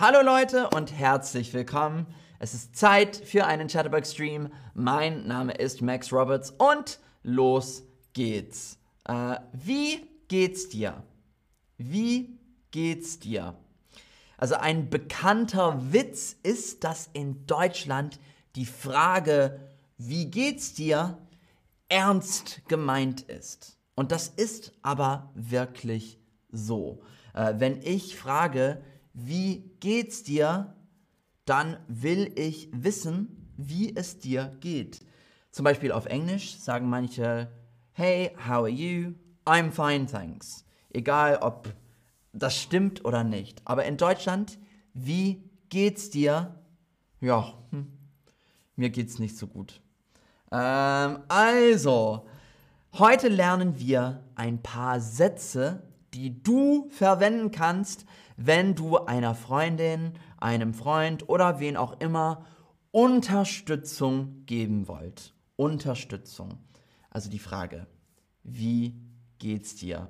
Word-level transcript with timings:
Hallo 0.00 0.22
Leute 0.22 0.68
und 0.68 0.92
herzlich 0.92 1.52
willkommen. 1.54 2.06
Es 2.38 2.54
ist 2.54 2.76
Zeit 2.76 3.16
für 3.16 3.46
einen 3.46 3.66
Chatterbox-Stream. 3.66 4.52
Mein 4.72 5.26
Name 5.26 5.54
ist 5.54 5.82
Max 5.82 6.12
Roberts 6.12 6.52
und 6.52 7.00
los 7.24 7.82
geht's. 8.12 8.78
Äh, 9.06 9.38
wie 9.52 10.08
geht's 10.28 10.68
dir? 10.68 11.02
Wie 11.78 12.38
geht's 12.70 13.18
dir? 13.18 13.56
Also 14.36 14.54
ein 14.54 14.88
bekannter 14.88 15.92
Witz 15.92 16.36
ist, 16.44 16.84
dass 16.84 17.10
in 17.12 17.44
Deutschland 17.48 18.20
die 18.54 18.66
Frage, 18.66 19.58
wie 19.96 20.30
geht's 20.30 20.74
dir, 20.74 21.18
ernst 21.88 22.62
gemeint 22.68 23.22
ist. 23.22 23.80
Und 23.96 24.12
das 24.12 24.28
ist 24.28 24.74
aber 24.80 25.32
wirklich 25.34 26.20
so. 26.52 27.02
Äh, 27.34 27.54
wenn 27.56 27.82
ich 27.82 28.16
frage, 28.16 28.80
wie 29.18 29.70
geht's 29.80 30.22
dir, 30.22 30.74
dann 31.44 31.78
will 31.88 32.32
ich 32.36 32.68
wissen, 32.72 33.52
wie 33.56 33.94
es 33.96 34.18
dir 34.18 34.56
geht. 34.60 35.00
Zum 35.50 35.64
Beispiel 35.64 35.92
auf 35.92 36.06
Englisch 36.06 36.56
sagen 36.58 36.88
manche, 36.88 37.50
hey, 37.92 38.30
how 38.36 38.58
are 38.58 38.68
you? 38.68 39.14
I'm 39.44 39.72
fine, 39.72 40.06
thanks. 40.06 40.64
Egal, 40.90 41.38
ob 41.40 41.72
das 42.32 42.56
stimmt 42.56 43.04
oder 43.04 43.24
nicht. 43.24 43.60
Aber 43.64 43.84
in 43.84 43.96
Deutschland, 43.96 44.58
wie 44.94 45.42
geht's 45.68 46.10
dir? 46.10 46.54
Ja, 47.20 47.54
hm, 47.70 47.90
mir 48.76 48.90
geht's 48.90 49.18
nicht 49.18 49.36
so 49.36 49.46
gut. 49.46 49.80
Ähm, 50.52 51.18
also, 51.28 52.26
heute 52.98 53.28
lernen 53.28 53.78
wir 53.78 54.22
ein 54.34 54.62
paar 54.62 55.00
Sätze, 55.00 55.82
die 56.14 56.42
du 56.42 56.88
verwenden 56.90 57.50
kannst, 57.50 58.06
wenn 58.36 58.74
du 58.74 58.98
einer 58.98 59.34
Freundin, 59.34 60.12
einem 60.38 60.74
Freund 60.74 61.28
oder 61.28 61.60
wen 61.60 61.76
auch 61.76 62.00
immer 62.00 62.44
Unterstützung 62.90 64.44
geben 64.46 64.88
wollt. 64.88 65.34
Unterstützung. 65.56 66.58
Also 67.10 67.28
die 67.30 67.38
Frage, 67.38 67.86
wie 68.42 68.94
geht's 69.38 69.76
dir? 69.76 70.08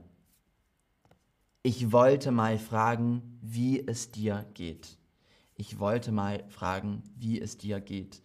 Ich 1.62 1.92
wollte 1.92 2.30
mal 2.30 2.58
fragen, 2.58 3.38
wie 3.42 3.86
es 3.86 4.10
dir 4.10 4.46
geht. 4.54 4.98
Ich 5.54 5.78
wollte 5.78 6.12
mal 6.12 6.44
fragen, 6.48 7.02
wie 7.16 7.40
es 7.40 7.58
dir 7.58 7.80
geht. 7.80 8.22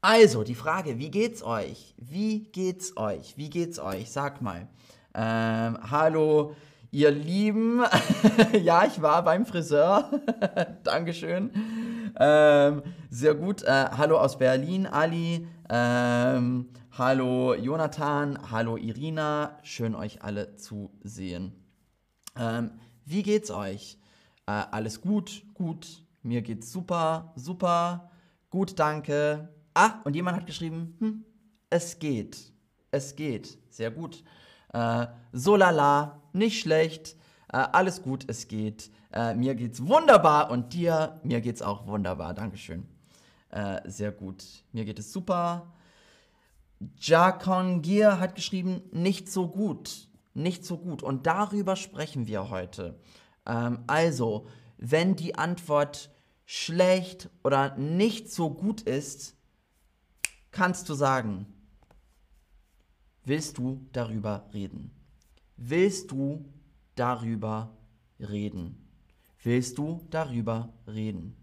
Also, 0.00 0.44
die 0.44 0.54
Frage, 0.54 0.98
wie 0.98 1.10
geht's 1.10 1.42
euch? 1.42 1.94
Wie 1.96 2.44
geht's 2.50 2.96
euch? 2.96 3.36
Wie 3.36 3.50
geht's 3.50 3.78
euch? 3.78 4.10
Sag 4.10 4.42
mal. 4.42 4.68
Ähm, 5.14 5.78
hallo, 5.90 6.54
ihr 6.90 7.10
Lieben. 7.10 7.82
ja, 8.62 8.84
ich 8.86 9.00
war 9.02 9.22
beim 9.22 9.46
Friseur. 9.46 10.10
Dankeschön. 10.84 11.50
Ähm, 12.18 12.82
sehr 13.10 13.34
gut. 13.34 13.62
Äh, 13.62 13.86
hallo 13.96 14.18
aus 14.18 14.38
Berlin, 14.38 14.86
Ali. 14.86 15.46
Ähm, 15.68 16.70
hallo 16.96 17.54
Jonathan. 17.54 18.38
Hallo 18.50 18.76
Irina. 18.76 19.58
Schön, 19.62 19.94
euch 19.94 20.22
alle 20.22 20.56
zu 20.56 20.90
sehen. 21.02 21.52
Ähm, 22.36 22.72
wie 23.04 23.22
geht's 23.22 23.50
euch? 23.50 23.98
Äh, 24.46 24.62
alles 24.70 25.00
gut? 25.00 25.44
Gut. 25.54 26.02
Mir 26.22 26.42
geht's 26.42 26.72
super, 26.72 27.32
super. 27.36 28.10
Gut, 28.50 28.78
danke. 28.78 29.48
Ah, 29.74 30.00
und 30.04 30.16
jemand 30.16 30.36
hat 30.36 30.46
geschrieben, 30.46 30.96
hm, 30.98 31.24
es 31.70 31.98
geht. 31.98 32.52
Es 32.90 33.14
geht. 33.14 33.58
Sehr 33.70 33.90
gut. 33.90 34.24
Äh, 34.72 35.06
so 35.32 35.56
lala, 35.56 36.20
nicht 36.38 36.60
schlecht. 36.60 37.16
Äh, 37.52 37.56
alles 37.56 38.02
gut, 38.02 38.24
es 38.28 38.48
geht. 38.48 38.90
Äh, 39.12 39.34
mir 39.34 39.54
geht's 39.54 39.86
wunderbar 39.86 40.50
und 40.50 40.72
dir, 40.72 41.20
mir 41.22 41.40
geht's 41.40 41.62
auch 41.62 41.86
wunderbar. 41.86 42.34
Dankeschön. 42.34 42.86
Äh, 43.50 43.80
sehr 43.88 44.12
gut. 44.12 44.44
Mir 44.72 44.84
geht 44.84 44.98
es 44.98 45.12
super. 45.12 45.74
Jakon 47.00 47.82
Gier 47.82 48.20
hat 48.20 48.34
geschrieben, 48.34 48.82
nicht 48.92 49.30
so 49.30 49.48
gut. 49.48 50.08
Nicht 50.34 50.64
so 50.64 50.78
gut. 50.78 51.02
Und 51.02 51.26
darüber 51.26 51.74
sprechen 51.74 52.26
wir 52.26 52.50
heute. 52.50 53.00
Ähm, 53.46 53.80
also, 53.86 54.46
wenn 54.76 55.16
die 55.16 55.34
Antwort 55.34 56.10
schlecht 56.44 57.30
oder 57.42 57.76
nicht 57.76 58.30
so 58.30 58.50
gut 58.50 58.82
ist, 58.82 59.36
kannst 60.50 60.88
du 60.88 60.94
sagen, 60.94 61.46
willst 63.24 63.58
du 63.58 63.86
darüber 63.92 64.48
reden? 64.52 64.97
Willst 65.60 66.12
du 66.12 66.44
darüber 66.94 67.76
reden? 68.20 68.88
Willst 69.42 69.76
du 69.76 70.06
darüber 70.08 70.72
reden? 70.86 71.36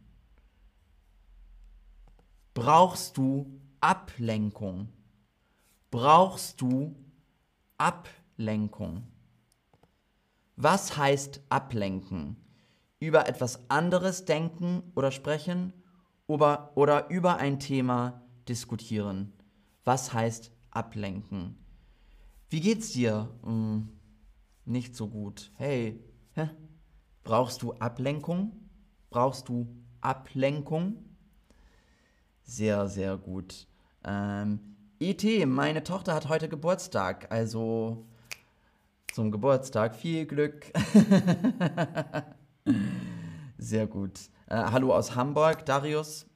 Brauchst 2.53 3.17
du 3.17 3.59
Ablenkung? 3.81 4.87
Brauchst 5.91 6.61
du 6.61 6.95
Ablenkung? 7.77 9.03
Was 10.55 10.95
heißt 10.95 11.41
ablenken? 11.49 12.37
Über 13.01 13.27
etwas 13.27 13.69
anderes 13.69 14.23
denken 14.23 14.81
oder 14.95 15.11
sprechen 15.11 15.73
oder, 16.25 16.71
oder 16.75 17.09
über 17.09 17.35
ein 17.35 17.59
Thema 17.59 18.21
diskutieren. 18.47 19.33
Was 19.83 20.13
heißt 20.13 20.53
ablenken? 20.71 21.57
Wie 22.49 22.61
geht's 22.61 22.93
dir? 22.93 23.29
Hm, 23.43 23.89
nicht 24.65 24.95
so 24.95 25.07
gut. 25.07 25.51
Hey, 25.55 26.03
hä? 26.33 26.49
brauchst 27.23 27.61
du 27.61 27.73
Ablenkung? 27.73 28.51
Brauchst 29.09 29.49
du 29.49 29.67
Ablenkung? 30.01 31.03
Sehr, 32.43 32.87
sehr 32.87 33.17
gut. 33.17 33.67
Ähm, 34.03 34.59
IT, 34.99 35.23
meine 35.47 35.83
Tochter 35.83 36.13
hat 36.13 36.29
heute 36.29 36.47
Geburtstag, 36.47 37.31
also 37.31 38.05
zum 39.13 39.31
Geburtstag 39.31 39.95
viel 39.95 40.25
Glück. 40.25 40.71
sehr 43.57 43.87
gut. 43.87 44.19
Äh, 44.47 44.57
hallo 44.57 44.93
aus 44.93 45.15
Hamburg, 45.15 45.65
Darius. 45.65 46.27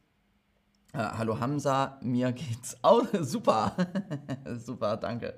Äh, 0.93 0.97
hallo 0.97 1.39
Hamza, 1.39 1.99
mir 2.01 2.31
geht's 2.31 2.75
auch 2.81 3.05
super. 3.21 3.75
super, 4.57 4.97
danke. 4.97 5.35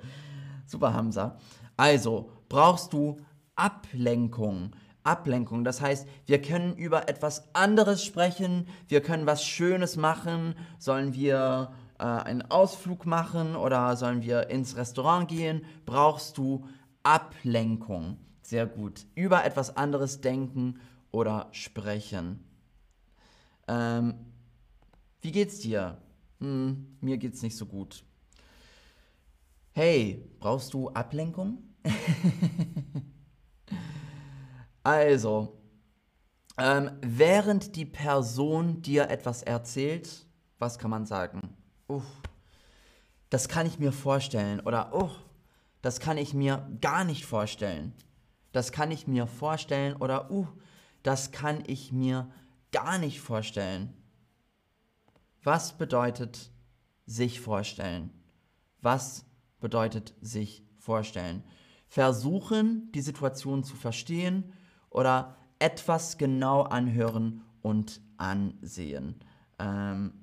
Super 0.65 0.93
Hamza. 0.93 1.37
Also, 1.81 2.29
brauchst 2.47 2.93
du 2.93 3.17
Ablenkung. 3.55 4.75
Ablenkung. 5.01 5.63
Das 5.63 5.81
heißt, 5.81 6.07
wir 6.27 6.39
können 6.39 6.75
über 6.75 7.09
etwas 7.09 7.55
anderes 7.55 8.05
sprechen, 8.05 8.67
wir 8.87 9.01
können 9.01 9.25
was 9.25 9.43
Schönes 9.43 9.97
machen. 9.97 10.53
Sollen 10.77 11.15
wir 11.15 11.73
äh, 11.97 12.03
einen 12.03 12.43
Ausflug 12.43 13.07
machen 13.07 13.55
oder 13.55 13.95
sollen 13.95 14.21
wir 14.21 14.51
ins 14.51 14.75
Restaurant 14.75 15.27
gehen? 15.27 15.65
Brauchst 15.87 16.37
du 16.37 16.67
Ablenkung. 17.01 18.19
Sehr 18.43 18.67
gut. 18.67 19.07
Über 19.15 19.43
etwas 19.43 19.75
anderes 19.75 20.21
denken 20.21 20.79
oder 21.09 21.47
sprechen. 21.51 22.43
Ähm, 23.67 24.13
wie 25.21 25.31
geht's 25.31 25.57
dir? 25.57 25.97
Hm, 26.41 26.95
mir 27.01 27.17
geht's 27.17 27.41
nicht 27.41 27.57
so 27.57 27.65
gut. 27.65 28.03
Hey, 29.71 30.29
brauchst 30.39 30.75
du 30.75 30.89
Ablenkung? 30.89 31.70
also, 34.83 35.57
ähm, 36.57 36.91
während 37.01 37.75
die 37.75 37.85
Person 37.85 38.81
dir 38.81 39.09
etwas 39.09 39.43
erzählt, 39.43 40.25
was 40.59 40.77
kann 40.77 40.91
man 40.91 41.05
sagen? 41.05 41.55
Uff, 41.87 42.05
das 43.29 43.47
kann 43.47 43.65
ich 43.65 43.79
mir 43.79 43.91
vorstellen. 43.91 44.59
Oder, 44.59 44.93
oh, 44.93 45.09
das 45.81 45.99
kann 45.99 46.17
ich 46.17 46.33
mir 46.33 46.69
gar 46.81 47.03
nicht 47.03 47.25
vorstellen. 47.25 47.93
Das 48.51 48.71
kann 48.71 48.91
ich 48.91 49.07
mir 49.07 49.25
vorstellen. 49.27 49.95
Oder, 49.95 50.29
uh, 50.29 50.47
das 51.03 51.31
kann 51.31 51.63
ich 51.65 51.91
mir 51.91 52.29
gar 52.71 52.97
nicht 52.99 53.21
vorstellen. 53.21 53.93
Was 55.43 55.77
bedeutet 55.77 56.51
sich 57.05 57.41
vorstellen? 57.41 58.11
Was 58.81 59.25
bedeutet 59.59 60.13
sich 60.21 60.63
vorstellen? 60.77 61.43
Versuchen, 61.91 62.89
die 62.93 63.01
Situation 63.01 63.65
zu 63.65 63.75
verstehen 63.75 64.53
oder 64.89 65.35
etwas 65.59 66.17
genau 66.17 66.61
anhören 66.61 67.41
und 67.61 67.99
ansehen. 68.15 69.15
Ähm, 69.59 70.13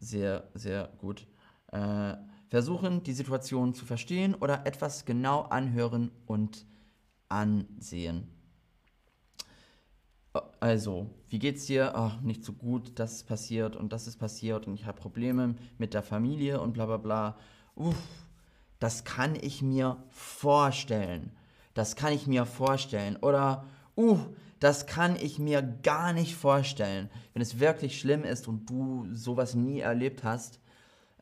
sehr, 0.00 0.48
sehr 0.54 0.90
gut. 0.98 1.28
Äh, 1.68 2.16
versuchen, 2.48 3.04
die 3.04 3.12
Situation 3.12 3.74
zu 3.74 3.86
verstehen 3.86 4.34
oder 4.34 4.66
etwas 4.66 5.04
genau 5.04 5.42
anhören 5.42 6.10
und 6.26 6.66
ansehen. 7.28 8.26
Also, 10.58 11.10
wie 11.28 11.38
geht's 11.38 11.66
dir? 11.66 11.94
Ach, 11.94 12.20
nicht 12.22 12.42
so 12.42 12.54
gut, 12.54 12.98
das 12.98 13.12
ist 13.12 13.28
passiert 13.28 13.76
und 13.76 13.92
das 13.92 14.08
ist 14.08 14.16
passiert 14.16 14.66
und 14.66 14.74
ich 14.74 14.84
habe 14.84 15.00
Probleme 15.00 15.54
mit 15.78 15.94
der 15.94 16.02
Familie 16.02 16.60
und 16.60 16.72
bla 16.72 16.86
bla 16.86 16.96
bla. 16.96 17.38
Uff, 17.76 18.21
das 18.82 19.04
kann 19.04 19.36
ich 19.36 19.62
mir 19.62 20.02
vorstellen. 20.10 21.30
Das 21.72 21.94
kann 21.94 22.12
ich 22.12 22.26
mir 22.26 22.44
vorstellen. 22.44 23.16
Oder, 23.16 23.64
uh, 23.96 24.18
Das 24.58 24.86
kann 24.86 25.16
ich 25.16 25.40
mir 25.40 25.60
gar 25.60 26.12
nicht 26.12 26.36
vorstellen. 26.36 27.10
Wenn 27.32 27.42
es 27.42 27.58
wirklich 27.58 27.98
schlimm 27.98 28.22
ist 28.22 28.46
und 28.46 28.70
du 28.70 29.08
sowas 29.12 29.54
nie 29.54 29.80
erlebt 29.80 30.22
hast, 30.22 30.60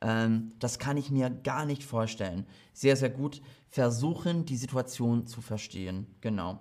ähm, 0.02 0.52
das 0.58 0.78
kann 0.78 0.98
ich 0.98 1.10
mir 1.10 1.30
gar 1.30 1.64
nicht 1.64 1.84
vorstellen. 1.84 2.46
Sehr, 2.74 2.96
sehr 2.96 3.08
gut. 3.08 3.40
Versuchen, 3.68 4.44
die 4.44 4.58
Situation 4.58 5.26
zu 5.26 5.40
verstehen. 5.40 6.06
Genau. 6.20 6.60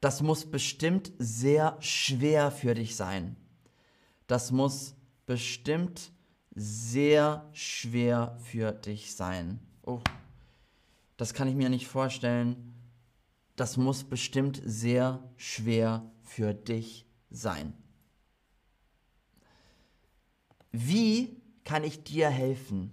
Das 0.00 0.20
muss 0.20 0.50
bestimmt 0.50 1.12
sehr 1.18 1.76
schwer 1.80 2.50
für 2.50 2.74
dich 2.74 2.96
sein. 2.96 3.36
Das 4.26 4.50
muss 4.50 4.96
bestimmt 5.26 6.12
sehr 6.58 7.48
schwer 7.52 8.36
für 8.42 8.72
dich 8.72 9.14
sein. 9.14 9.60
Oh, 9.86 10.00
das 11.16 11.32
kann 11.32 11.46
ich 11.46 11.54
mir 11.54 11.68
nicht 11.68 11.86
vorstellen. 11.86 12.74
Das 13.54 13.76
muss 13.76 14.02
bestimmt 14.02 14.60
sehr 14.64 15.22
schwer 15.36 16.10
für 16.22 16.54
dich 16.54 17.06
sein. 17.30 17.74
Wie 20.72 21.40
kann 21.64 21.84
ich 21.84 22.02
dir 22.02 22.28
helfen? 22.28 22.90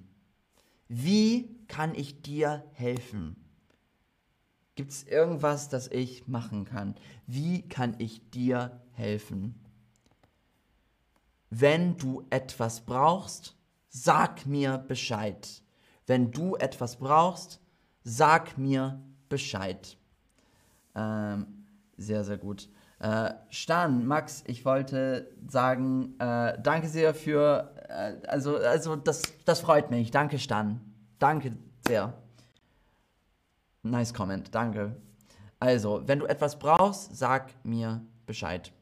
Wie 0.87 1.65
kann 1.67 1.95
ich 1.95 2.21
dir 2.21 2.63
helfen? 2.73 3.35
Gibt 4.75 4.91
es 4.91 5.03
irgendwas, 5.03 5.69
das 5.69 5.87
ich 5.87 6.27
machen 6.27 6.65
kann? 6.65 6.95
Wie 7.25 7.67
kann 7.67 7.95
ich 7.97 8.29
dir 8.29 8.81
helfen? 8.91 9.64
Wenn 11.57 11.95
du 11.95 12.25
etwas 12.31 12.81
brauchst, 12.81 13.55
sag 13.87 14.45
mir 14.45 14.77
Bescheid. 14.77 15.47
Wenn 16.05 16.31
du 16.31 16.57
etwas 16.57 16.97
brauchst, 16.97 17.61
sag 18.03 18.57
mir 18.57 19.01
Bescheid. 19.29 19.97
Ähm, 20.95 21.65
sehr, 21.95 22.25
sehr 22.25 22.37
gut. 22.37 22.69
Äh, 22.99 23.33
Stan, 23.49 24.05
Max, 24.05 24.43
ich 24.47 24.65
wollte 24.65 25.33
sagen, 25.47 26.19
äh, 26.19 26.59
danke 26.61 26.89
sehr 26.89 27.13
für, 27.13 27.73
äh, 27.87 28.27
also, 28.27 28.57
also 28.57 28.97
das, 28.97 29.21
das 29.45 29.61
freut 29.61 29.91
mich. 29.91 30.11
Danke, 30.11 30.39
Stan. 30.39 30.81
Danke 31.19 31.55
sehr. 31.87 32.13
Nice 33.81 34.13
Comment, 34.13 34.53
danke. 34.53 34.97
Also, 35.57 36.03
wenn 36.05 36.19
du 36.19 36.25
etwas 36.25 36.59
brauchst, 36.59 37.15
sag 37.15 37.53
mir 37.63 38.01
Bescheid. 38.25 38.73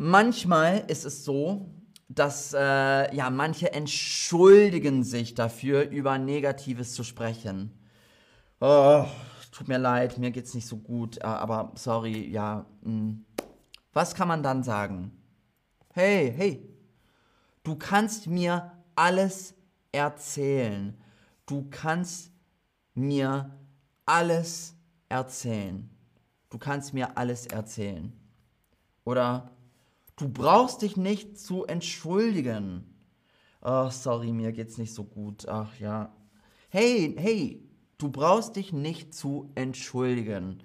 Manchmal 0.00 0.84
ist 0.86 1.04
es 1.04 1.24
so, 1.24 1.66
dass 2.08 2.54
äh, 2.54 3.12
ja 3.12 3.30
manche 3.30 3.72
entschuldigen 3.72 5.02
sich 5.02 5.34
dafür, 5.34 5.90
über 5.90 6.18
Negatives 6.18 6.94
zu 6.94 7.02
sprechen. 7.02 7.76
Oh, 8.60 9.04
tut 9.50 9.66
mir 9.66 9.78
leid, 9.78 10.16
mir 10.16 10.30
geht's 10.30 10.54
nicht 10.54 10.68
so 10.68 10.76
gut, 10.76 11.18
äh, 11.18 11.24
aber 11.24 11.72
sorry, 11.74 12.30
ja. 12.30 12.64
Mh. 12.82 12.90
Hm. 12.92 13.24
Was 13.92 14.14
kann 14.14 14.28
man 14.28 14.44
dann 14.44 14.62
sagen? 14.62 15.10
Hey, 15.92 16.32
hey, 16.32 16.62
du 17.64 17.74
kannst 17.74 18.28
mir 18.28 18.70
alles 18.94 19.52
erzählen. 19.90 20.96
Du 21.44 21.66
kannst 21.70 22.30
mir 22.94 23.50
alles 24.06 24.76
erzählen. 25.08 25.90
Du 26.50 26.58
kannst 26.58 26.94
mir 26.94 27.18
alles 27.18 27.46
erzählen. 27.46 28.12
Oder 29.02 29.50
du 30.18 30.28
brauchst 30.28 30.82
dich 30.82 30.96
nicht 30.96 31.38
zu 31.38 31.64
entschuldigen. 31.64 32.94
Oh, 33.62 33.88
sorry, 33.90 34.32
mir 34.32 34.52
geht's 34.52 34.78
nicht 34.78 34.92
so 34.92 35.04
gut. 35.04 35.48
Ach 35.48 35.78
ja. 35.78 36.12
Hey, 36.68 37.14
hey, 37.18 37.68
du 37.96 38.10
brauchst 38.10 38.56
dich 38.56 38.72
nicht 38.72 39.14
zu 39.14 39.50
entschuldigen. 39.54 40.62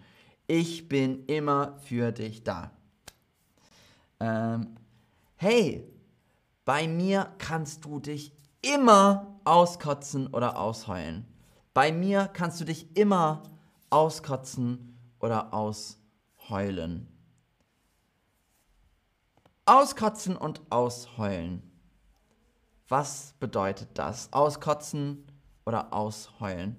Ich 0.48 0.90
bin 0.90 1.26
immer 1.26 1.78
für 1.80 2.12
dich 2.12 2.44
da. 2.44 2.72
Ähm, 4.20 4.76
hey, 5.36 5.88
bei 6.66 6.88
mir 6.88 7.34
kannst 7.38 7.86
du 7.86 8.00
dich 8.00 8.34
immer 8.62 9.40
auskotzen 9.44 10.28
oder 10.28 10.60
ausheulen. 10.60 11.26
Bei 11.74 11.92
mir 11.92 12.30
kannst 12.32 12.62
du 12.62 12.66
dich 12.66 12.96
immer 12.96 13.44
auskotzen 13.90 14.98
oder 15.20 15.54
ausheulen. 15.54 17.13
Auskotzen 19.66 20.36
und 20.36 20.62
ausheulen. 20.70 21.64
Was 22.90 23.34
bedeutet 23.40 23.88
das? 23.94 24.28
Auskotzen 24.34 25.26
oder 25.66 25.94
ausheulen? 25.94 26.76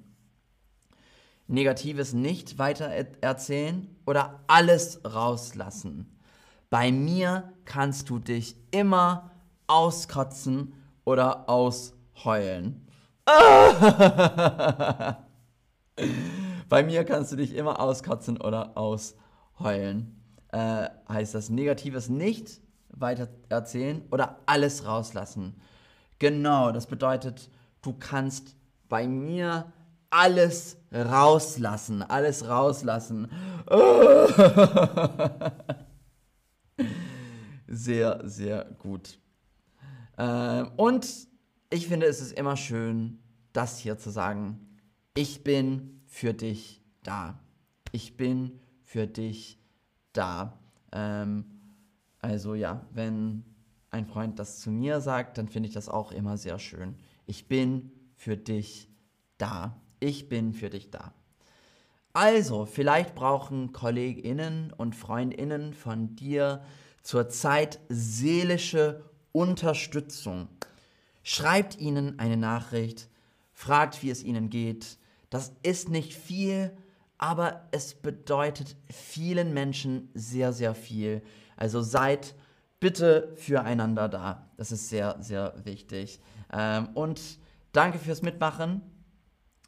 Negatives 1.47 2.13
nicht 2.13 2.59
weiter 2.59 2.87
erzählen 3.23 3.89
oder 4.05 4.45
alles 4.49 5.01
rauslassen. 5.03 6.21
Bei 6.69 6.93
mir 6.93 7.55
kannst 7.65 8.11
du 8.11 8.19
dich 8.19 8.55
immer 8.71 9.31
auskotzen 9.67 10.75
oder 11.07 11.49
ausheulen. 11.49 12.87
Bei 16.69 16.83
mir 16.83 17.05
kannst 17.05 17.33
du 17.33 17.37
dich 17.37 17.55
immer 17.55 17.81
auskotzen 17.81 18.39
oder 18.39 18.77
ausheulen. 18.77 20.21
Äh, 20.49 20.91
heißt 21.09 21.35
das 21.35 21.49
Negatives 21.49 22.11
nicht 22.11 22.61
weiter 22.96 23.29
erzählen 23.49 24.02
oder 24.11 24.41
alles 24.46 24.87
rauslassen. 24.87 25.55
Genau, 26.19 26.73
das 26.73 26.87
bedeutet, 26.87 27.50
du 27.82 27.93
kannst 27.93 28.56
bei 28.88 29.06
mir 29.06 29.70
alles 30.11 30.76
rauslassen, 30.93 32.02
alles 32.02 32.49
rauslassen. 32.49 33.31
sehr, 37.67 38.20
sehr 38.25 38.64
gut. 38.79 39.19
Äh, 40.17 40.64
und 40.76 41.08
ich 41.70 41.88
finde, 41.88 42.06
es 42.06 42.20
ist 42.20 42.38
immer 42.38 42.56
schön, 42.56 43.19
das 43.52 43.79
hier 43.79 43.99
zu 43.99 44.11
sagen. 44.11 44.79
Ich 45.14 45.43
bin 45.43 46.00
für 46.06 46.32
dich 46.32 46.81
da. 47.02 47.40
Ich 47.90 48.17
bin 48.17 48.61
für 48.82 49.08
dich 49.08 49.58
da. 50.12 50.61
Ähm, 50.93 51.54
also 52.25 52.55
ja, 52.55 52.87
wenn 52.91 53.44
ein 53.91 54.06
Freund 54.06 54.38
das 54.38 54.59
zu 54.59 54.71
mir 54.71 55.03
sagt, 55.03 55.37
dann 55.37 55.47
finde 55.47 55.69
ich 55.69 55.75
das 55.75 55.91
auch 55.91 56.11
immer 56.11 56.38
sehr 56.38 56.59
schön. 56.59 56.97
Ich 57.26 57.49
bin 57.49 57.93
für 58.17 58.38
dich 58.38 58.88
da. 59.37 59.78
Ich 60.00 60.31
bin 60.31 60.54
für 60.54 60.71
dich 60.71 60.90
da. 60.90 61.12
Also, 62.14 62.64
vielleicht 62.64 63.14
brauchen 63.14 63.73
Kolleginnen 63.73 64.73
und 64.73 64.95
Freundinnen 64.95 65.75
von 65.75 66.16
dir 66.16 66.62
zurzeit 67.02 67.78
seelische 67.90 69.04
Unterstützung. 69.33 70.49
Schreibt 71.25 71.78
ihnen 71.78 72.19
eine 72.19 72.38
Nachricht, 72.38 73.11
fragt, 73.52 74.02
wie 74.02 74.11
es 74.11 74.23
ihnen 74.23 74.49
geht. 74.49 74.97
Das 75.28 75.52
ist 75.62 75.90
nicht 75.90 76.14
viel, 76.14 76.75
aber 77.25 77.62
es 77.71 77.95
bedeutet 77.95 78.76
vielen 78.90 79.54
Menschen 79.54 80.11
sehr, 80.12 80.52
sehr 80.52 80.75
viel. 80.75 81.23
Also 81.57 81.81
seid 81.81 82.35
bitte 82.81 83.33
füreinander 83.37 84.11
da. 84.11 84.50
Das 84.59 84.71
ist 84.73 84.90
sehr, 84.90 85.16
sehr 85.21 85.54
wichtig. 85.64 86.21
Ähm, 86.52 86.90
und 86.93 87.38
danke 87.73 87.99
fürs 87.99 88.21
Mitmachen. 88.21 88.83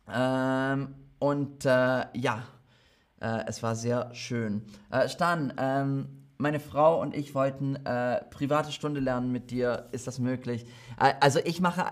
Ähm, 0.06 0.96
und 1.18 1.64
äh, 1.64 2.04
ja, 2.12 2.42
äh, 3.22 3.44
es 3.46 3.62
war 3.62 3.74
sehr 3.74 4.14
schön. 4.14 4.60
Äh, 4.90 5.08
Stan, 5.08 5.50
ähm, 5.56 6.26
meine 6.36 6.60
Frau 6.60 7.00
und 7.00 7.16
ich 7.16 7.34
wollten 7.34 7.76
äh, 7.86 8.22
private 8.26 8.70
Stunde 8.70 9.00
lernen 9.00 9.32
mit 9.32 9.50
dir. 9.50 9.88
Ist 9.92 10.06
das 10.06 10.18
möglich? 10.18 10.66
Äh, 11.00 11.14
also 11.20 11.38
ich 11.42 11.62
mache 11.62 11.86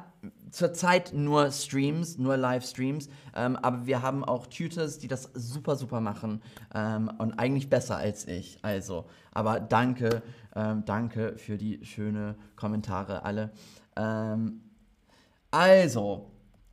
zurzeit 0.54 1.12
nur 1.12 1.50
Streams, 1.50 2.18
nur 2.18 2.36
Livestreams, 2.36 3.08
ähm, 3.34 3.56
aber 3.56 3.86
wir 3.86 4.02
haben 4.02 4.24
auch 4.24 4.46
Tutors, 4.46 4.98
die 4.98 5.08
das 5.08 5.30
super, 5.34 5.76
super 5.76 6.00
machen 6.00 6.42
ähm, 6.74 7.10
und 7.18 7.38
eigentlich 7.38 7.68
besser 7.68 7.96
als 7.96 8.26
ich. 8.26 8.58
Also, 8.62 9.06
aber 9.32 9.60
danke, 9.60 10.22
ähm, 10.54 10.84
danke 10.84 11.36
für 11.36 11.58
die 11.58 11.84
schönen 11.84 12.36
Kommentare 12.56 13.24
alle. 13.24 13.50
Ähm, 13.96 14.60
also, 15.50 16.30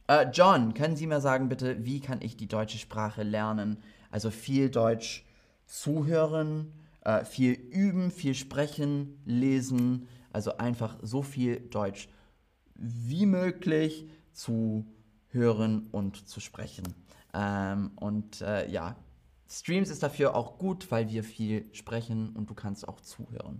äh, 0.08 0.28
John, 0.32 0.74
können 0.74 0.96
Sie 0.96 1.08
mir 1.08 1.22
sagen 1.22 1.50
bitte, 1.50 1.86
wie 1.86 2.00
kann 2.00 2.22
ich 2.22 2.38
die 2.38 2.48
deutsche 2.48 2.78
Sprache 2.78 3.24
lernen? 3.24 3.78
Also 4.12 4.30
viel 4.30 4.70
Deutsch 4.70 5.26
zuhören 5.66 6.74
äh, 7.04 7.26
viel 7.26 7.54
üben, 7.54 8.12
viel 8.12 8.36
sprechen, 8.36 9.20
lesen, 9.26 10.08
also 10.32 10.58
einfach 10.58 10.98
so 11.02 11.22
viel 11.22 11.60
Deutsch 11.60 12.08
wie 12.82 13.26
möglich 13.26 14.08
zu 14.34 14.86
hören 15.30 15.88
und 15.92 16.28
zu 16.28 16.40
sprechen. 16.40 16.84
Ähm, 17.34 17.92
und 17.96 18.42
äh, 18.42 18.70
ja, 18.70 18.96
Streams 19.50 19.90
ist 19.90 20.04
dafür 20.04 20.36
auch 20.36 20.58
gut, 20.58 20.92
weil 20.92 21.10
wir 21.10 21.24
viel 21.24 21.66
sprechen 21.74 22.34
und 22.36 22.50
du 22.50 22.54
kannst 22.54 22.88
auch 22.88 23.02
zuhören. 23.02 23.60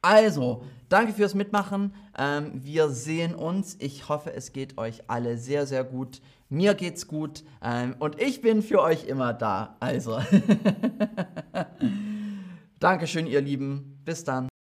Also, 0.00 0.62
danke 0.88 1.12
fürs 1.12 1.34
Mitmachen. 1.34 1.92
Ähm, 2.16 2.52
wir 2.54 2.88
sehen 2.88 3.34
uns. 3.34 3.76
Ich 3.80 4.08
hoffe, 4.08 4.32
es 4.32 4.52
geht 4.52 4.78
euch 4.78 5.02
alle 5.08 5.36
sehr, 5.36 5.66
sehr 5.66 5.84
gut. 5.84 6.20
Mir 6.48 6.74
geht's 6.74 7.08
gut. 7.08 7.44
Ähm, 7.62 7.96
und 7.98 8.20
ich 8.20 8.40
bin 8.40 8.62
für 8.62 8.80
euch 8.80 9.04
immer 9.04 9.34
da. 9.34 9.76
Also, 9.80 10.18
Dankeschön, 12.78 13.26
ihr 13.26 13.40
Lieben. 13.40 14.00
Bis 14.04 14.22
dann. 14.22 14.48